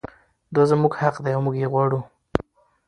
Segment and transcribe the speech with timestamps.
[0.53, 1.99] دا زموږ حق دی او موږ یې غواړو.